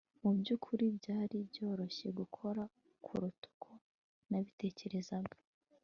Mu 0.21 0.31
byukuri 0.39 0.85
byari 0.97 1.37
byoroshye 1.49 2.07
gukora 2.19 2.61
kuruta 3.05 3.45
uko 3.51 3.69
nabitekerezaga 4.29 5.37